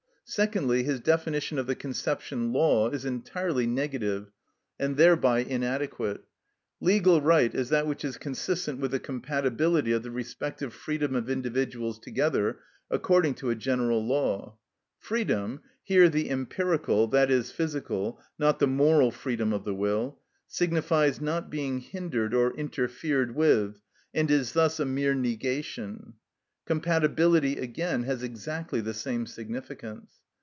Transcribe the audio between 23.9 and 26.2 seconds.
and is thus a mere negation;